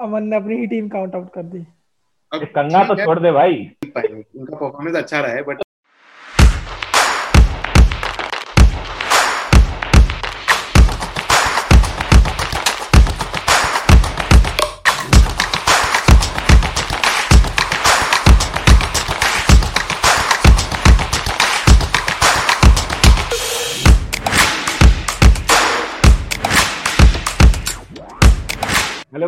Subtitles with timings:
[0.00, 1.66] अमन ने अपनी ही team count out कर दी।
[2.32, 3.56] अब कंगा तो छोड़ दे भाई।
[3.86, 5.62] उनका परफॉर्मेंस अच्छा रहा है but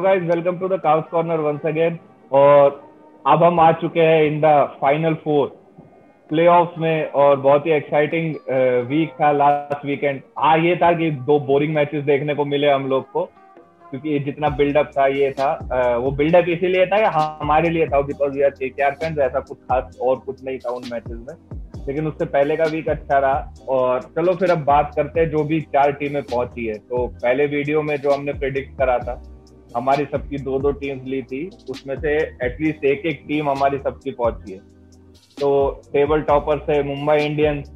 [0.02, 1.98] guys welcome to the cow's corner once again
[2.32, 2.80] और
[3.26, 4.46] अब हम आ चुके हैं in the
[4.80, 5.46] final four
[6.30, 8.34] playoffs में और बहुत ही एक्साइटिंग
[8.88, 12.70] वीक uh, था लास्ट वीकेंड हाँ ये था कि दो बोरिंग मैचेस देखने को मिले
[12.70, 13.24] हम लोग को
[13.90, 18.00] क्योंकि जितना बिल्डअप था ये था। Uh, वो बिल्डअप इसीलिए था कि हमारे लिए था
[18.02, 21.84] because we are KKR fans ऐसा कुछ खास और कुछ नहीं था उन मैचेस में।
[21.86, 25.44] लेकिन उससे पहले का वीक अच्छा रहा। और चलो फिर अब बात करते हैं जो
[25.44, 29.22] भी चार टीमें पहुँची है। तो पहले वीडियो में जो हमने प्रिडिक्ट करा था
[29.76, 34.10] हमारी सबकी दो दो टीम्स ली थी उसमें से एटलीस्ट एक एक टीम हमारी सबकी
[34.12, 34.58] पहुँची है।
[35.38, 37.70] तो टेबल टॉपर से मुंबई इंडियंस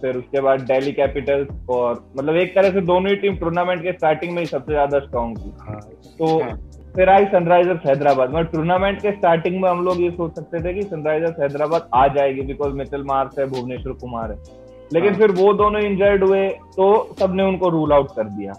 [0.00, 3.92] फिर उसके बाद दिल्ली कैपिटल्स और मतलब एक तरह से दोनों ही टीम टूर्नामेंट के
[3.92, 5.80] स्टार्टिंग में ही सबसे ज़्यादा स्ट्रॉन्ग थी। हाँ,
[6.18, 6.56] तो हाँ.
[6.94, 10.74] फिर आई सनराइजर्स हैदराबाद मतलब टूर्नामेंट के स्टार्टिंग में हम लोग ये सोच सकते थे
[10.74, 14.38] कि सनराइजर्स हैदराबाद आ जाएगी बिकॉज़ मिचल मार्स है भुवनेश्वर कुमार है।
[14.90, 15.18] लेकिन हाँ.
[15.18, 18.52] फिर वो दोनों इंजर्ड हुए तो सबने उनको रूल आउट कर दिया।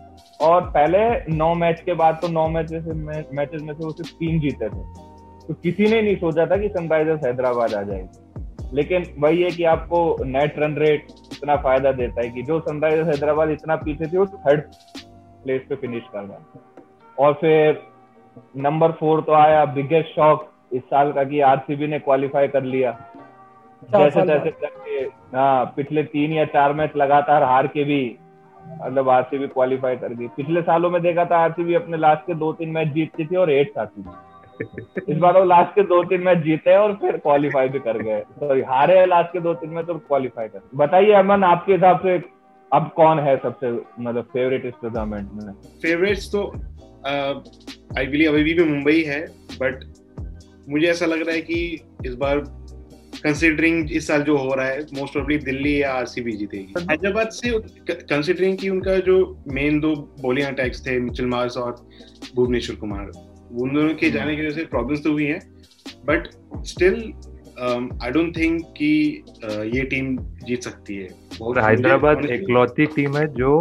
[0.43, 0.99] और पहले
[1.35, 4.83] नौ मैच के बाद तो नौ मैच मैचेस में से वो सिर्फ़ तीन जीते थे।
[5.47, 9.63] तो किसी ने नहीं सोचा था कि सनराइजर्स हैदराबाद आ जाएगी। लेकिन वही है कि
[9.67, 14.17] आपको नेट रन रेट इतना फ़ायदा देता है कि जो सनराइजर्स हैदराबाद इतना पीछे थी
[14.17, 14.61] वो थर्ड
[15.43, 16.37] प्लेस पे फिनिश कर रहा
[17.17, 17.81] और फिर
[18.57, 22.91] नंबर फोर तो आया बिगेस्ट शॉक इस साल का कि आरसीबी ने क्वालिफाई कर लिया।
[23.89, 24.99] जैसे जैसे करके
[25.37, 27.99] हाँ पिछले तीन या चार मैच लगातार हार के भी
[28.83, 32.51] मतलब आरसीबी क्वालिफाई कर गई। पिछले सालों में देखा था आरसीबी अपने लास्ट के दो
[32.53, 34.09] तीन मैच जीतती थी और एट आती थी।
[35.11, 38.19] इस बार वो लास्ट के दो तीन मैच जीते और फिर क्वालिफाई भी कर गए।
[38.39, 41.73] सॉरी तो हारे है लास्ट के दो तीन मैच तो क्वालिफाई कर बताइए अमन आपके
[41.73, 42.21] हिसाब से
[42.71, 45.53] अब कौन है सबसे मतलब फेवरेट इस टूर्नामेंट में?
[45.81, 46.47] फेवरेट्स तो
[47.99, 49.21] आई बिलीव अभी भी मुंबई है
[49.61, 49.83] बट
[50.69, 52.43] मुझे ऐसा लग रहा है कि इस बार
[53.23, 57.51] कंसिडरिंग इस साल जो हो रहा है मोस्ट ऑफली दिल्ली या आरसीबी जीतेगी। हैदराबाद से
[57.91, 59.15] कंसिडरिंग की उनका जो
[59.53, 61.75] मेन दो बॉलिंग अटैक्स थे मिचल मार्स और
[62.35, 63.11] भुवनेश्वर कुमार
[63.61, 65.39] उन दोनों के जाने की वजह से प्रॉब्लम्स तो हुई हैं।
[66.05, 66.27] But
[66.65, 66.95] still
[68.03, 71.07] I don't think कि uh, ये टीम जीत सकती है।
[71.63, 73.51] हैदराबाद एकलौती टीम है जो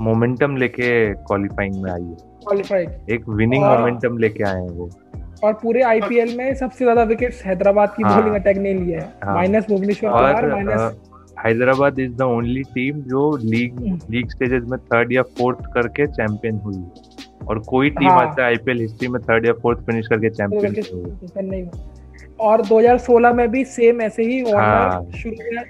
[0.00, 4.90] मोमेंटम लेके क्वालिफाइंग में आई है। क्वालिफाइड एक विनिंग मोमेंटम लेके आए हैं वो।
[5.42, 9.66] और पूरे आईपीएल में सबसे ज़्यादा विकेट्स हैदराबाद की बॉलिंग अटैक ने लिए है। Minus
[9.68, 10.98] Bhuvneshwar Kumar minus
[11.38, 13.78] Hyderabad is the only team जो लीग
[14.10, 16.82] लीग स्टेजेस में थर्ड या फोर्थ करके चैंपियन हुई
[17.48, 18.20] और कोई टीम हाँ.
[18.20, 21.64] आता है आईपीएल हिस्ट्री में थर्ड या फोर्थ फिनिश करके चैंपियन नहीं
[22.40, 25.04] और 2016 में भी सेम ऐसे ही हाँ.
[25.16, 25.64] शुरू में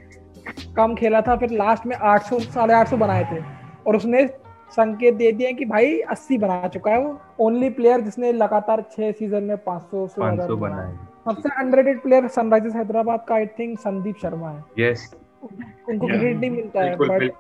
[0.77, 3.41] कम खेला था फिर लास्ट में 800 साढ़े आठ बनाए थे।
[3.87, 4.25] और उसने
[4.71, 9.11] संकेत दे दिए कि भाई अस्सी बना चुका है वो। ओनली प्लेयर जिसने लगातार छह
[9.13, 10.93] सीज़न में पाँच सौ से बनाए।
[11.25, 16.51] सबसे अंडररेटेड प्लेयर सनराइजर्स हैदराबाद का आई थिंक संदीप शर्मा है। यस उनको क्रेडिट नहीं
[16.51, 17.31] मिलता है बट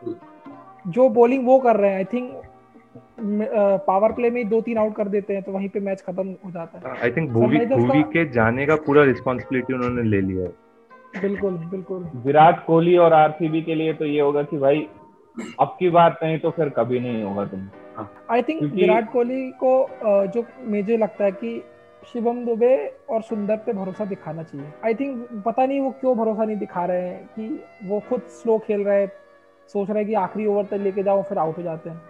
[0.88, 2.42] जो बॉलिंग वो कर रहे हैं आई थिंक
[3.86, 6.50] पावर प्ले में दो तीन आउट कर देते हैं तो वहीं पे मैच खत्म हो
[6.50, 11.20] जाता है। आई थिंक भूवी भूवी के जाने का पूरा रिस्पांसिबिलिटी उन्होंने ले लिया है।
[11.22, 14.88] बिल्कुल बिल्कुल। विराट कोहली और आरसीबी के लिए तो ये होगा कि भाई
[15.60, 17.68] अब की बात नहीं तो फिर कभी नहीं होगा तुम।
[18.30, 19.72] आई थिंक विराट कोहली को
[20.04, 21.62] जो मुझे लगता है कि
[22.02, 22.74] शिवम दुबे
[23.10, 26.84] और सुंदर पे भरोसा दिखाना चाहिए। आई थिंक पता नहीं वो क्यों भरोसा नहीं दिखा
[26.84, 29.10] रहे हैं कि वो खुद स्लो खेल रहे हैं
[29.70, 32.00] सोच रहे हैं कि आखिरी ओवर तक लेके जाओ फिर आउट हो जाते हैं।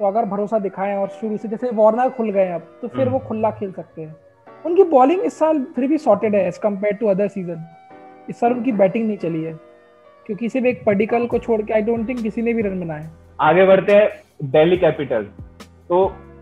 [0.00, 3.18] तो अगर भरोसा दिखाएँ और शुरू से जैसे वार्नर खुल गए अब तो फिर वो
[3.18, 4.16] हम्म। खुला खेल सकते हैं।
[4.64, 7.64] उनकी बॉलिंग इस साल फिर भी सॉर्टेड है as compare to other season
[8.28, 9.54] इस साल उनकी बैटिंग नहीं चली है।
[10.26, 13.08] क्योंकि सिर्फ़ एक पर्टिकल को छोड़ के आई डोंट थिंक किसी ने भी रन बनाए
[13.40, 15.22] आगे बढ़ते हैं दिल्ली कैपिटल
[15.88, 16.00] तो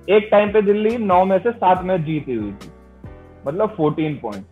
[0.08, 2.70] एक टाइम पे दिल्ली नौ में से सात मैच जीती हुई थी।
[3.46, 4.44] मतलब फोर्टीन पॉइंट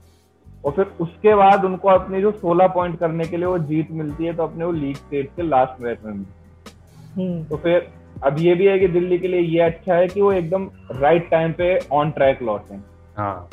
[0.64, 4.25] और फिर उसके बाद उनको अपनी जो सोलह पॉइंट करने के लिए वो जीत मिलती
[4.25, 7.88] है तो अपने वो लीग स्टेज के लास्ट मैच में मिलती हम्म। तो फिर
[8.25, 11.28] अब ये भी है कि दिल्ली के लिए ये अच्छा है कि वो एकदम राइट
[11.31, 12.78] टाइम पे ऑन ट्रैक लौटे
[13.17, 13.49] हाँ।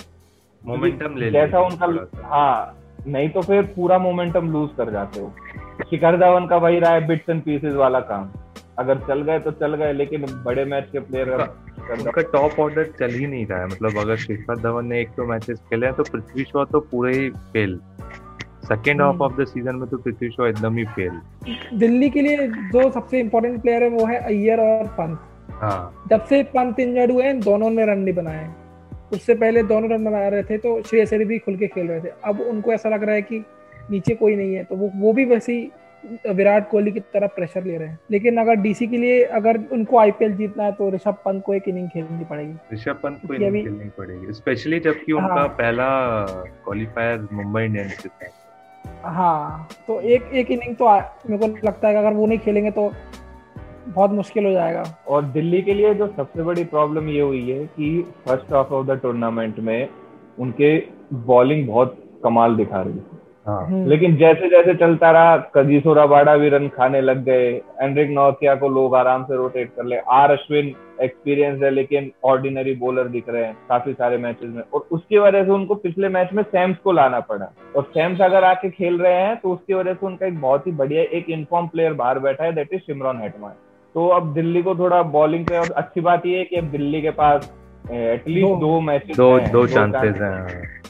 [0.62, 1.88] मोमेंटम ले जैसा उनका
[2.28, 2.76] हाँ
[3.08, 5.34] नहीं तो फिर पूरा मोमेंटम लूज कर जाते हो।
[5.82, 8.30] शिखर धवन का वही रहा है बिट्स एंड पीसेस वाला काम।
[8.80, 11.32] अगर चल गए तो चल गए लेकिन बड़े मैच के प्लेयर
[11.92, 15.24] उनका टॉप ऑर्डर चल ही नहीं रहा है। मतलब अगर शिखर धवन ने एक दो
[15.24, 17.80] तो मैचेस खेले हैं तो पृथ्वी शॉ तो पूरे ही fail
[18.64, 21.20] second half of the season में तो पृथ्वी शॉ एकदम ही फेल
[21.76, 25.20] दिल्ली के लिए जो सबसे इम्पोर्टेंट प्लेयर है वो है अय्यर और पंत।
[25.62, 28.50] हाँ। जब से पंत इंजर्ड हुए हैं दोनों ने रन नहीं बनाए।
[29.14, 32.02] उससे पहले दोनों रन बना रहे थे तो श्रेयस अय्यर भी खुल के खेल रहे
[32.02, 33.44] थे। अब उनको ऐसा लग रहा है कि
[33.92, 37.64] नीचे कोई नहीं है तो वो वो भी वैसे ही विराट कोहली की तरफ़ प्रेशर
[37.64, 41.18] ले रहे हैं। लेकिन अगर डीसी के लिए अगर उनको आईपीएल जीतना है तो ऋषभ
[41.26, 45.22] पंत को एक इनिंग खेलनी पड़ेगी। ऋषभ पंत को इनिंग खेलनी पड़ेगी स्पेशली जबकि हाँ,
[45.22, 45.88] उनका पहला
[46.66, 48.38] क्वालिफायर मुंबई इंडियंस के साथ
[49.06, 50.90] हाँ तो एक एक इनिंग तो
[51.30, 52.92] मेरे को लगता है अगर वो नहीं खेलेंगे तो
[53.88, 57.66] बहुत मुश्किल हो जाएगा। और दिल्ली के लिए जो सबसे बड़ी प्रॉब्लम ये हुई है
[57.68, 59.90] कि first half of the tournament में
[60.40, 60.78] उनके
[61.28, 63.18] बॉलिंग बहुत कमाल दिखा रही है
[63.50, 67.50] हाँ। हम्म। लेकिन जैसे जैसे चलता रहा कगीसो रबाड़ा भी रन खाने लग गए
[67.82, 72.74] एंड्रिक नौकिया को लोग आराम से रोटेट कर ले आर अश्विन एक्सपीरियंस है लेकिन ऑर्डिनरी
[72.76, 76.34] बॉलर दिख रहे हैं काफ़ी सारे मैचेस में और उसकी वजह से उनको पिछले मैच
[76.34, 79.94] में सैम्स को लाना पड़ा और सैम्स अगर आके खेल रहे हैं तो उसकी वजह
[79.94, 83.22] से उनका एक बहुत ही बढ़िया एक इनफॉर्म प्लेयर बाहर बैठा है दैट इज़ शिमरॉन
[83.22, 83.54] हेटमान
[83.96, 87.02] तो अब दिल्ली को थोड़ा बॉलिंग पे और अच्छी बात ये है कि अब दिल्ली
[87.02, 87.52] के पास
[87.92, 90.82] एटलीस्ट दो मैच दो दो चांसेस हैं।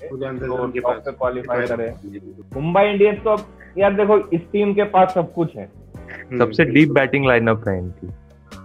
[1.12, 1.94] क्वालिफाई करे।
[2.62, 3.46] मुंबई इंडियंस तो अब
[3.78, 5.66] यार देखो इस टीम के पास सब कुछ है।
[6.38, 8.08] सबसे डीप बैटिंग लाइनअप है इनकी।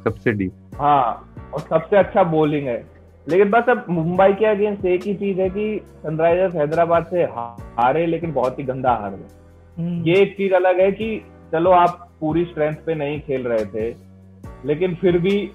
[0.04, 2.86] सबसे डीप हाँ और सबसे अच्छा बॉलिंग है।
[3.28, 8.06] लेकिन बस अब मुंबई के अगेंस्ट एक ही चीज़ है कि सनराइजर्स हैदराबाद से हारे
[8.06, 12.10] लेकिन बहुत ही गंदा हार गए। हम्म। ये एक चीज़ अलग है कि चलो आप
[12.20, 13.96] पूरी स्ट्रेंथ पे नहीं खेल रहे थे
[14.64, 15.50] लेकिन फिर भी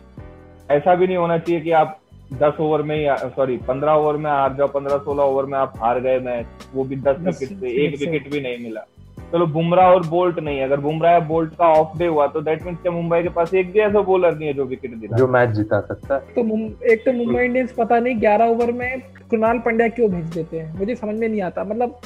[0.72, 1.99] ऐसा भी नहीं होना चाहिए कि आप
[2.32, 6.00] दस ओवर में सॉरी पंद्रह ओवर में हार जाओ पंद्रह सोलह ओवर में आप हार
[6.00, 8.86] गए मैच वो भी दस विकेट से एक विकेट भी नहीं मिला।
[9.32, 12.42] चलो तो बुमराह और बोल्ट नहीं अगर बुमराह या बोल्ट का ऑफ़ डे हुआ तो
[12.42, 15.28] दैट मीन्स मुंबई के पास एक भी ऐसा बॉलर नहीं है जो विकेट दिला जो
[15.28, 19.60] मैच जिता सकता है। तो एक तो मुंबई इंडियंस पता नहीं ग्यारह ओवर में कृणाल
[19.60, 20.78] पंड्या क्यों भेज देते हैं?
[20.80, 22.00] मुझे समझ में नहीं आता। मतलब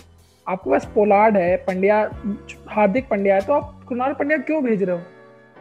[0.47, 1.97] आपके पास पोलार्ड है पंड्या
[2.69, 5.01] हार्दिक पंड्या है तो आप कृणाल पंड्या क्यों भेज रहे हो?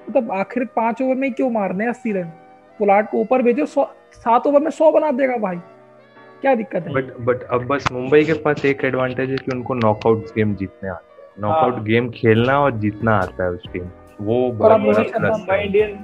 [0.08, 2.32] मतलब आखिर पाँच ओवर में क्यों मारने अस्सी रन?
[2.82, 5.56] पोलार्ड को ऊपर भेजो सात ओवर में सौ बना देगा भाई।
[6.42, 6.92] क्या दिक्कत है?
[6.92, 10.88] बट बट अब बस मुंबई के पास एक एडवांटेज है कि उनको नॉकआउट गेम जीतने
[10.90, 13.84] आते हैं। नॉकआउट हाँ। गेम खेलना और जीतना आता है उस टीम
[14.20, 15.96] वो बहुत बड़ा प्लस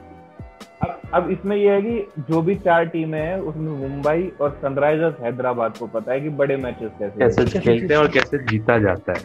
[0.83, 5.15] अब अब इसमें ये है कि जो भी चार टीमें हैं उसमें मुंबई और सनराइजर्स
[5.23, 9.13] हैदराबाद को पता है कि बड़े मैचेस कैसे कैसे खेलते हैं और कैसे जीता जाता
[9.13, 9.19] है।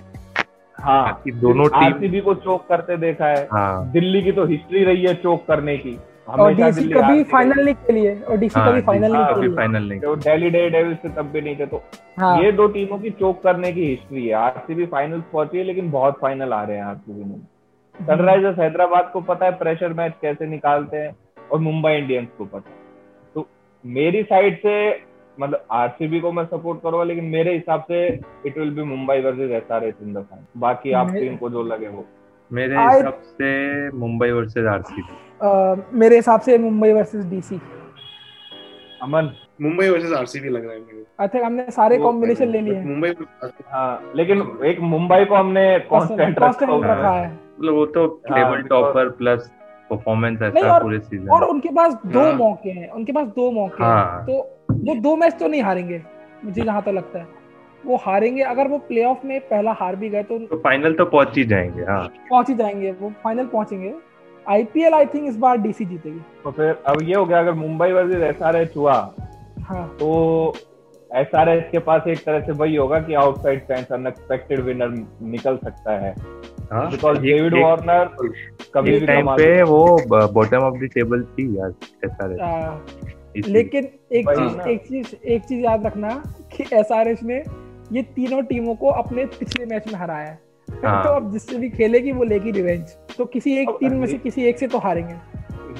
[0.78, 5.06] हाँ दोनों टीम आरसीबी को चोक करते देखा है। हाँ। दिल्ली की तो हिस्ट्री रही
[5.06, 5.98] है चोक करने की।
[6.28, 9.88] और डीसी कभी फाइनल नहीं खेली है और डीसी हाँ, कभी फाइनल नहीं खेली फाइनल
[9.90, 11.82] नहीं तो दिल्ली डे डेविल्स से तब भी नहीं थे तो
[12.20, 12.42] हाँ.
[12.44, 16.18] ये दो टीमों की चोक करने की हिस्ट्री है। आरसीबी फाइनल पहुँची है लेकिन बहुत
[16.22, 17.40] फाइनल आ रहे हैं आरसीबी में।
[18.00, 21.16] सनराइजर्स हैदराबाद को पता है प्रेशर मैच कैसे निकालते हैं
[21.52, 22.76] और मुंबई इंडियंस को पता है।
[23.36, 23.48] तो
[23.86, 24.76] मेरी साइड से
[25.38, 28.08] मतलब आरसीबी को मैं सपोर्ट करूँगा लेकिन मेरे हिसाब से
[28.46, 31.88] it will be Mumbai versus SRH in the final बाकी आप टीम को जो लगे
[31.88, 32.06] वो।
[32.52, 37.60] मेरे हिसाब से मुंबई वर्सेस आरसीबी मेरे हिसाब से Mumbai versus DC
[39.04, 39.30] Aman
[39.62, 43.14] Mumbai versus RCB लग रहा है मुझे आई थिंक हमने सारे कॉम्बिनेशन ले लिए। मुंबई
[43.72, 49.52] हाँ लेकिन एक मुंबई को हमने कांस्टेंट रखा है। मतलब वो तो टेबल टॉपर प्लस
[49.90, 53.84] परफॉर्मेंस ऐसा पूरे सीज़न और उनके पास दो हाँ। मौके हैं उनके पास दो मौके
[53.84, 54.34] हैं। हाँ। तो
[54.86, 56.02] वो दो मैच तो नहीं हारेंगे
[56.46, 57.28] मुझे जहाँ तक लगता है।
[57.86, 61.38] वो हारेंगे अगर वो प्लेऑफ में पहला हार भी गए तो, तो फाइनल तो पहुँच
[61.38, 63.94] ही जाएँगे हाँ। पहुँच ही जाएँगे वो फाइनल पहुँचेंगे।
[64.46, 67.92] आईपीएल आई थिंक इस बार डीसी जीतेगी। तो फिर अब ये हो गया अगर मुंबई
[67.92, 68.94] वर्सेस एसआरएच हुआ
[69.60, 70.54] हाँ। तो
[71.10, 74.90] एसआरएच के पास एक तरह से वही होगा कि आउटसाइड फैंस अनएक्सपेक्टेड विनर
[75.28, 76.14] निकल सकता है।
[76.74, 78.06] बिकॉज़ डेविड वार्नर
[78.74, 79.86] कभी भी टाइम पे वो
[80.34, 81.74] बॉटम ऑफ़ द टेबल थी यार
[82.06, 82.86] एसआरएच हाँ।
[83.48, 86.10] लेकिन एक चीज़ एक चीज़ एक चीज़ याद रखना
[86.56, 87.44] कि एसआरएच ने
[87.94, 91.70] ये तीनों टीमों को अपने पिछले मैच में हराया है। हाँ। तो अब जिससे भी
[91.70, 95.16] खेलेगी वो लेगी रिवेंज। तो किसी एक टीम में से किसी एक से तो हारेंगे।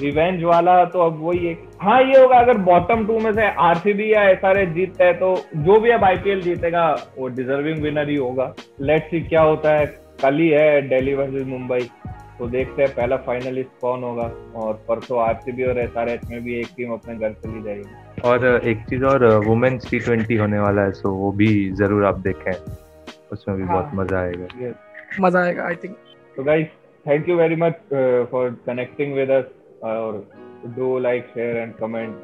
[0.00, 4.12] रिवेंज वाला तो अब वही एक हाँ ये होगा अगर बॉटम टू में से आरसीबी
[4.12, 8.54] या एसआरएच जीतता है तो जो भी अब आईपीएल जीतेगा वो डिजर्विंग विनर ही होगा।
[8.80, 9.86] लेट्स सी क्या होता है।
[10.22, 11.80] कल ही है दिल्ली वर्सेस मुंबई
[12.38, 16.66] तो देखते हैं पहला फाइनलिस्ट कौन होगा। और परसों आरसीबी और एसआरएच में भी एक
[16.76, 20.82] टीम अपने घर से चली जाएगी। और एक चीज़ और वुमेन्स टी ट्वेंटी होने वाला
[20.82, 21.48] है सो वो भी
[21.80, 22.52] ज़रूर आप देखें।
[23.32, 24.46] उसमें भी हाँ, बहुत मज़ा आएगा।
[25.20, 25.96] मज़ा आएगा आई थिंक
[26.36, 26.66] तो guys
[27.06, 27.74] thank you very much
[28.30, 29.44] for connecting with us
[29.84, 30.24] और
[30.76, 32.16] do like share and comment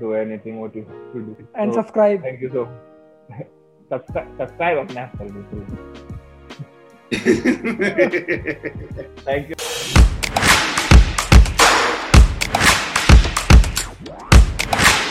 [0.00, 2.64] do anything what you to do and subscribe thank you so
[3.90, 5.64] subscribe अपने कर दीजिए।
[9.26, 9.56] Thank you.